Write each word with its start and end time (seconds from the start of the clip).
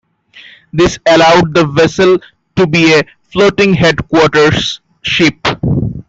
This 0.73 0.97
allowed 1.07 1.53
the 1.53 1.67
vessel 1.67 2.17
to 2.55 2.65
be 2.65 2.91
a 2.95 3.03
floating 3.31 3.75
headquarters 3.75 4.81
ship. 5.03 5.35